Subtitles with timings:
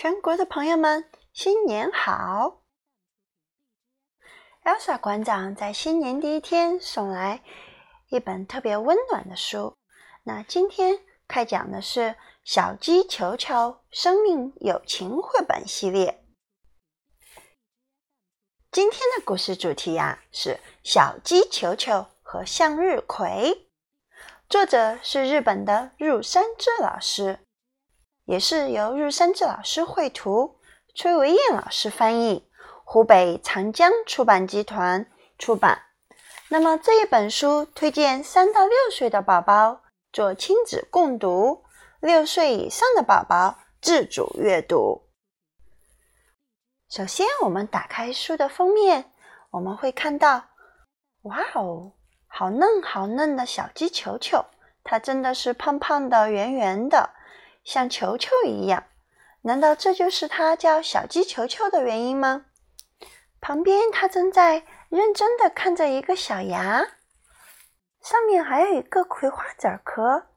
[0.00, 2.62] 全国的朋友们，新年好
[4.62, 7.42] ！Elsa 馆长在新年第一天送来
[8.06, 9.76] 一本特别温暖的书。
[10.22, 12.00] 那今天开讲的是
[12.44, 16.22] 《小鸡球球生命友情绘本系列》。
[18.70, 23.68] 今天的故事主题呀是小鸡球球和向日葵，
[24.48, 27.40] 作者是日本的入山智老师。
[28.28, 30.58] 也是由日山志老师绘图，
[30.94, 32.46] 崔维燕老师翻译，
[32.84, 35.84] 湖北长江出版集团出版。
[36.50, 39.80] 那么这一本书推荐三到六岁的宝宝
[40.12, 41.64] 做亲子共读，
[42.00, 45.08] 六岁以上的宝宝自主阅读。
[46.90, 49.10] 首先，我们打开书的封面，
[49.52, 50.44] 我们会看到，
[51.22, 51.92] 哇哦，
[52.26, 54.44] 好嫩好嫩的小鸡球球，
[54.84, 57.14] 它真的是胖胖的、圆圆的。
[57.68, 58.84] 像球球一样，
[59.42, 62.46] 难道这就是它叫小鸡球球的原因吗？
[63.42, 66.82] 旁边，它正在认真的看着一个小芽，
[68.00, 70.28] 上面还有一个葵花籽壳，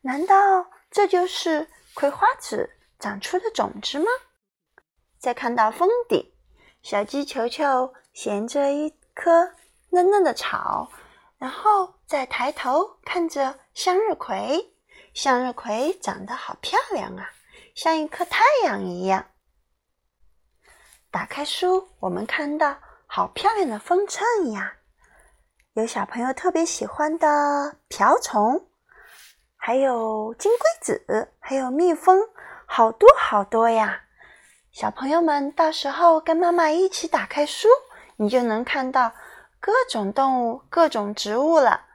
[0.00, 4.06] 难道这就是葵花籽长出的种子吗？
[5.16, 6.34] 再看到封底，
[6.82, 9.52] 小鸡球球衔着一颗
[9.90, 10.90] 嫩嫩的草，
[11.38, 14.74] 然后再抬头看着向日葵。
[15.12, 17.30] 向日葵长得好漂亮啊，
[17.74, 19.26] 像一颗太阳一样。
[21.10, 24.74] 打开书，我们看到好漂亮的风筝呀，
[25.74, 28.68] 有小朋友特别喜欢的瓢虫，
[29.56, 32.20] 还有金龟子，还有蜜蜂，
[32.64, 34.04] 好多好多呀！
[34.70, 37.66] 小朋友们，到时候跟妈妈一起打开书，
[38.16, 39.12] 你就能看到
[39.58, 41.86] 各种动物、各种植物了。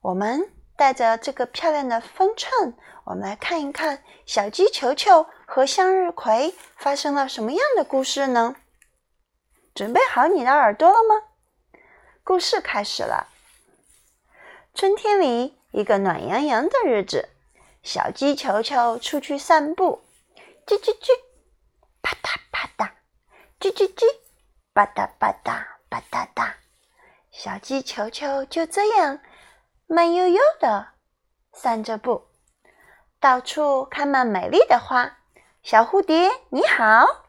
[0.00, 0.55] 我们。
[0.76, 8.56] 带着这个漂亮的分寸，我们来看一看小鸡球球和向日葵发生了什么样的故事呢？
[9.74, 11.80] 准备好你的耳朵了吗？
[12.22, 13.28] 故事开始了。
[14.74, 17.30] 春天里，一个暖洋洋的日子，
[17.82, 20.02] 小鸡球球出去散步，
[20.66, 21.08] 叽叽叽，
[22.02, 22.90] 啪嗒啪嗒，
[23.58, 24.04] 叽叽叽，
[24.74, 26.52] 吧嗒吧嗒吧嗒嗒，
[27.30, 29.18] 小鸡球球就这样。
[29.88, 30.88] 慢悠悠的
[31.52, 32.26] 散着步，
[33.20, 35.18] 到处开满美丽的花。
[35.62, 37.24] 小蝴蝶，你好！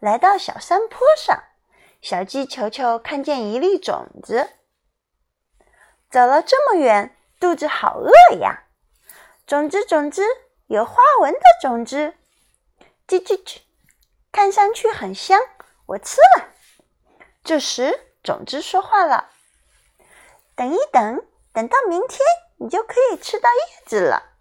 [0.00, 1.44] 来到小山坡上，
[2.00, 4.54] 小鸡球球看见一粒种子。
[6.10, 8.64] 走了这么远，肚子好饿呀！
[9.46, 10.24] 种子，种子，
[10.66, 12.14] 有花纹的种子，
[13.06, 13.58] 叽叽叽，
[14.32, 15.40] 看上去很香，
[15.86, 16.48] 我吃了。
[17.44, 19.30] 这时，种子说话了。
[20.58, 22.18] 等一等，等到明天，
[22.56, 24.34] 你就可以吃到叶子了。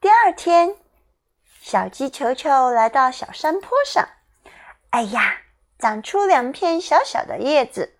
[0.00, 0.74] 第二天，
[1.60, 4.08] 小鸡球球来到小山坡上，
[4.88, 5.42] 哎呀，
[5.78, 7.98] 长出两片小小的叶子，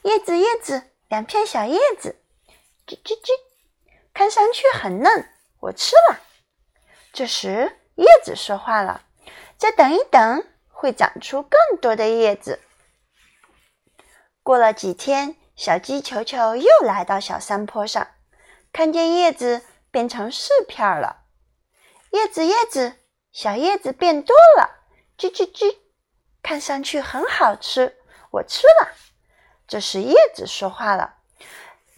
[0.00, 2.18] 叶子叶子，两片小叶子，
[2.86, 3.28] 叽叽叽，
[4.14, 5.28] 看上去很嫩，
[5.60, 6.18] 我吃了。
[7.12, 9.02] 这时，叶子说话了
[9.58, 12.58] ：“再等一等，会长出更多的叶子。”
[14.48, 18.08] 过了几天，小鸡球球又来到小山坡上，
[18.72, 19.60] 看见叶子
[19.90, 21.26] 变成四片了。
[22.12, 22.94] 叶子，叶子，
[23.30, 24.86] 小叶子变多了，
[25.18, 25.76] 叽叽叽，
[26.42, 27.98] 看上去很好吃，
[28.30, 28.88] 我吃了。
[29.66, 31.16] 这时叶子说话了：“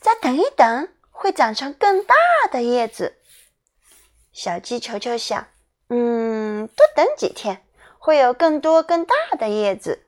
[0.03, 2.17] 再等一等，会长成更大
[2.51, 3.19] 的叶子。”
[4.35, 5.47] 小鸡球球想
[5.89, 7.65] ：“嗯，多等几天，
[8.01, 10.07] 会有更多更大的叶子。”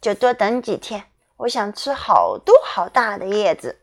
[0.00, 1.04] 就多等几天。
[1.38, 3.80] 我想吃好多好大的叶子。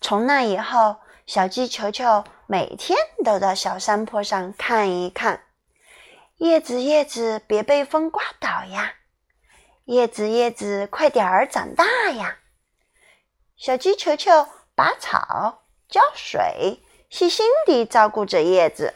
[0.00, 0.96] 从那以后，
[1.26, 5.44] 小鸡球球每天都到小山坡上看一看。
[6.36, 8.94] 叶子，叶子，别被风刮倒呀！
[9.86, 12.38] 叶子，叶子，快点儿长大呀！
[13.56, 18.94] 小鸡球球拔草、浇水，细心地照顾着叶子。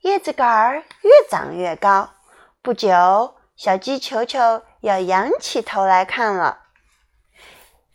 [0.00, 2.14] 叶子杆儿越长越高，
[2.60, 3.36] 不久。
[3.62, 6.64] 小鸡球球要仰起头来看了。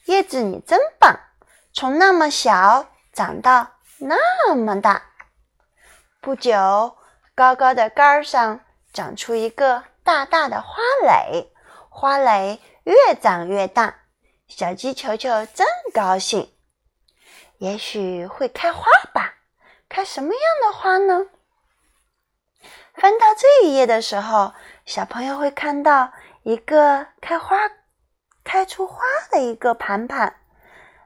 [0.06, 1.20] 叶子，你真棒，
[1.74, 5.12] 从那么小长到那么大。
[6.22, 6.98] 不久，
[7.36, 8.62] 高高的杆上
[8.94, 11.52] 长出一个大大的花蕾，
[11.90, 13.94] 花蕾越长越大。
[14.48, 16.50] 小鸡球球真高兴，
[17.58, 19.34] 也许会开花吧？
[19.90, 21.26] 开什么样的花呢？
[23.00, 24.54] 翻到这一页的时候。
[24.86, 26.14] 小朋友会看到
[26.44, 27.58] 一个开花、
[28.46, 30.38] 开出花的一个盘盘，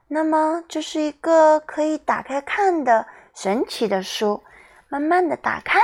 [0.07, 4.43] 那么这是一个可以打开看的神奇的书。
[4.87, 5.79] 慢慢的打开，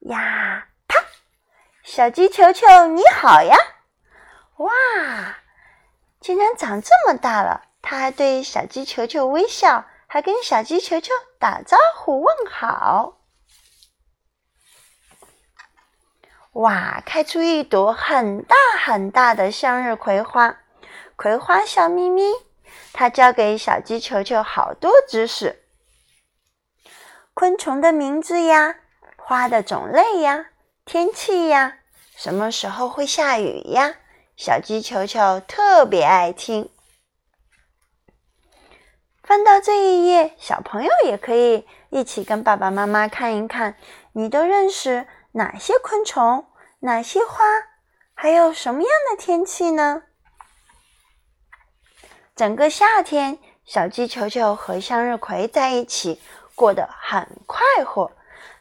[0.00, 1.00] 呀，啪！
[1.82, 3.56] 小鸡球球你好呀！
[4.58, 4.70] 哇，
[6.20, 7.62] 竟然长这么大了！
[7.82, 13.18] 它还对小鸡球球微笑，还跟小鸡球球打招呼问好。
[16.56, 20.56] 哇，开出一朵很大很大的向日葵花，
[21.14, 22.32] 葵花笑眯眯。
[22.94, 25.62] 它教给小鸡球球好多知识。
[27.34, 28.76] 昆虫的名字呀，
[29.18, 30.46] 花的种类呀，
[30.86, 31.76] 天气呀，
[32.16, 33.96] 什么时候会下雨呀？
[34.34, 36.70] 小鸡球球特别爱听。
[39.22, 43.76] 翻到这一页，小朋友也可以一起跟爸爸妈妈看一看，
[44.12, 45.06] 你都认识
[45.36, 46.46] 哪些昆虫、
[46.78, 47.44] 哪些花，
[48.14, 50.04] 还有什么样的天气呢？
[52.34, 56.22] 整个夏天，小鸡球球和向日葵在一起。
[56.54, 58.12] 过得很快活。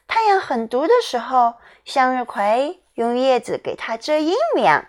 [0.06, 1.54] 太阳很毒的时候，
[1.86, 4.86] 向日葵用叶子给它遮阴凉。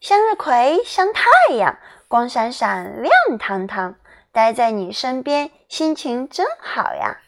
[0.00, 1.78] 向日葵像太阳，
[2.08, 3.96] 光闪闪，亮堂堂，
[4.32, 7.18] 待在你身边，心情真好呀。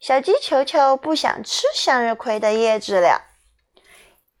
[0.00, 3.20] 小鸡球球不想吃向日葵的叶子了。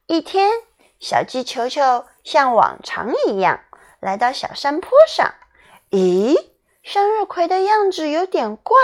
[0.06, 0.50] 一天，
[0.98, 3.60] 小鸡球球像往常一样
[4.00, 5.34] 来到小山坡上。
[5.90, 6.34] 咦，
[6.82, 8.74] 向日葵的样子有点怪。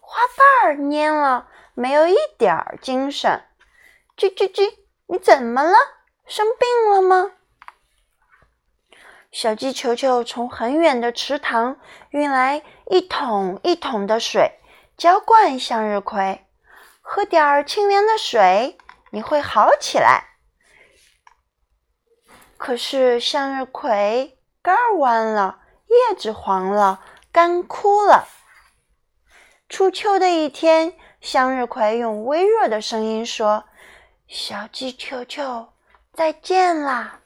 [0.00, 3.44] 花瓣儿蔫了，没有一点儿精神。
[4.16, 4.74] 叽叽叽，
[5.06, 5.76] 你怎么了？
[6.26, 7.30] 生病了吗？
[9.30, 11.78] 小鸡球球从很远的池塘
[12.10, 14.58] 运来一桶一桶的水，
[15.00, 16.46] 浇灌向日葵。
[17.00, 18.76] 喝点儿清凉的水，
[19.12, 20.36] 你会好起来。
[22.58, 27.02] 可是向日葵干弯了，叶子黄了，
[27.32, 28.28] 干枯了。
[29.70, 33.64] 初秋的一天，向日葵用微弱的声音说
[34.28, 35.72] ：“小鸡球球，
[36.12, 37.20] 再见啦，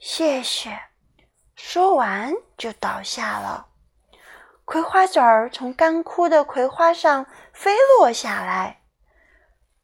[0.00, 0.76] 谢谢。”
[1.54, 3.68] 说完就倒下了。
[4.64, 8.82] 葵花籽儿从干枯的葵花上飞落下来。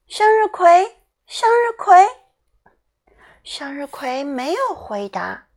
[0.07, 0.97] 向日葵，
[1.27, 2.07] 向日葵，
[3.43, 5.49] 向日葵没有回答。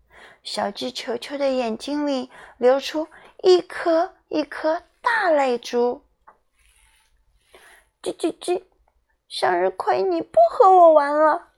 [0.43, 3.07] 小鸡球球的眼睛里流出
[3.43, 4.83] 一颗一颗。
[5.03, 6.05] 大泪珠，
[8.03, 8.65] 叽叽叽！
[9.27, 11.53] 向日葵，你不和我玩了，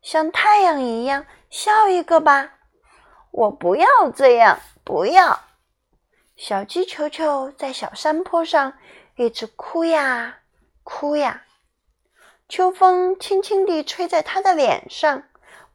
[0.00, 2.54] 像太阳一样笑一个吧！
[3.30, 5.38] 我不要这样，不要！
[6.44, 8.76] 小鸡球球在小山坡上
[9.14, 10.40] 一直哭呀
[10.82, 11.44] 哭呀，
[12.48, 15.22] 秋风轻轻地吹在它的脸上，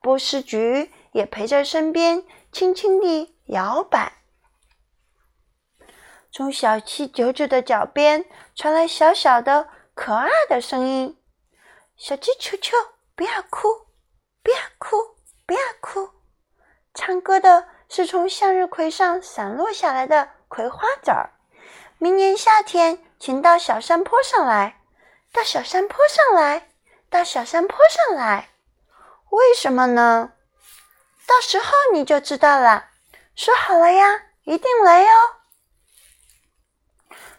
[0.02, 4.12] 波斯菊也陪在身边，轻轻地摇摆。
[6.34, 11.18] 从小七九九的脚边传来小小的、可爱的声音
[11.96, 12.76] ：“小鸡球球，
[13.16, 13.70] 不要哭，
[14.44, 14.98] 不要哭，
[15.46, 16.10] 不要哭。”
[16.94, 21.32] 唱歌的是从向日葵上散落下来的葵花籽儿。
[21.98, 24.82] 明年夏天，请到小山坡上来，
[25.32, 26.70] 到小山坡上来，
[27.10, 28.50] 到小山坡上来。
[29.30, 30.34] 为什么呢？
[31.26, 32.86] 到时候你就知道了。
[33.36, 35.10] 说好了呀，一定来哟。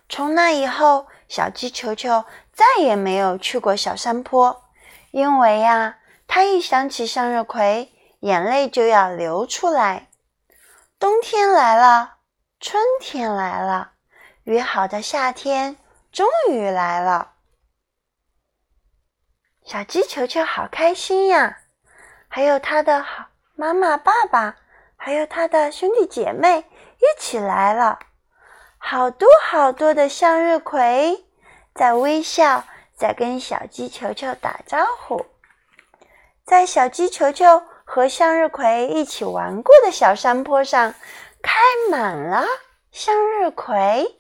[0.09, 4.65] 从那以后，小鸡球球再也没有去过小山坡，
[5.11, 10.09] 因为呀，它一想起向日葵，眼泪就要流出来。
[10.99, 12.18] 冬天来了，
[12.61, 13.93] 春天来了，
[14.43, 15.77] 约好的夏天
[16.11, 17.35] 终于来了。
[19.65, 21.59] 小鸡球球好开心呀！
[22.27, 24.57] 还有它的好妈妈、爸爸，
[24.97, 26.59] 还有它的兄弟姐妹
[26.97, 28.01] 一起来了。
[28.77, 31.27] 好多好多的向日葵
[31.75, 32.65] 在微笑，
[32.97, 35.27] 在跟小鸡球球打招呼。
[36.45, 40.95] 在小鸡球球和向日葵一起玩过的小山坡上，
[41.43, 42.47] 开满了
[42.91, 44.19] 向日葵。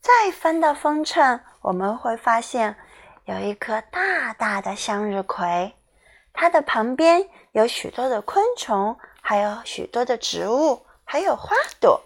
[0.00, 2.76] 再翻到封衬，我们会发现
[3.24, 5.74] 有一颗大大的向日葵，
[6.32, 10.84] 它的旁边有许多的昆虫，还有许多的植物。
[11.10, 12.02] 还有花朵，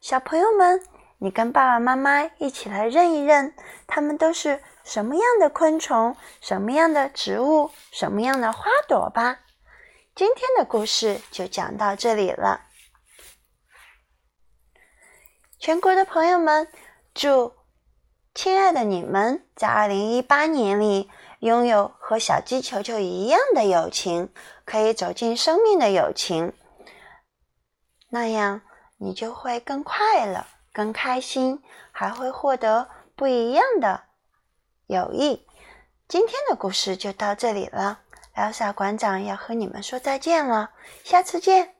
[0.00, 0.82] 小朋友们，
[1.18, 3.54] 你跟爸爸妈妈一起来认一认，
[3.86, 9.40] 它们都是什么样的昆虫、什么样的植物、什么样的花朵吧。
[10.14, 12.66] 今天的故事就讲到这里了。
[15.58, 16.68] 全国的朋友们，
[17.14, 17.54] 祝
[18.34, 24.32] 亲爱的你们在二零一八年里拥有和小鸡球球一样的友情，
[24.64, 26.52] 可以走进生命的友情。
[28.10, 28.62] 那样，
[28.98, 31.62] 你就会更快乐、更开心，
[31.92, 34.02] 还会获得不一样的
[34.86, 35.46] 友谊。
[36.08, 38.00] 今天的故事就到这里了
[38.40, 40.70] 小傻馆长要和你们说再见了，
[41.04, 41.74] 下次见。